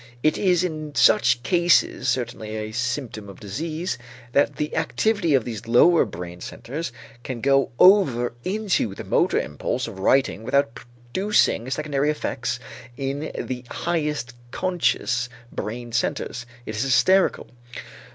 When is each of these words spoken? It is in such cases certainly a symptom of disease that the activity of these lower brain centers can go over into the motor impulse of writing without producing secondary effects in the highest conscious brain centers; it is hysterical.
It 0.23 0.35
is 0.35 0.63
in 0.63 0.95
such 0.95 1.43
cases 1.43 2.09
certainly 2.09 2.55
a 2.57 2.71
symptom 2.71 3.29
of 3.29 3.39
disease 3.39 3.99
that 4.31 4.55
the 4.55 4.75
activity 4.75 5.35
of 5.35 5.45
these 5.45 5.67
lower 5.67 6.05
brain 6.05 6.41
centers 6.41 6.91
can 7.21 7.39
go 7.39 7.69
over 7.77 8.33
into 8.43 8.95
the 8.95 9.03
motor 9.03 9.37
impulse 9.37 9.87
of 9.87 9.99
writing 9.99 10.41
without 10.41 10.73
producing 10.73 11.69
secondary 11.69 12.09
effects 12.09 12.59
in 12.97 13.31
the 13.39 13.63
highest 13.69 14.33
conscious 14.49 15.29
brain 15.51 15.91
centers; 15.91 16.47
it 16.65 16.75
is 16.75 16.81
hysterical. 16.81 17.45